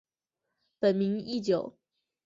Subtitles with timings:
[0.79, 1.77] 本名义久。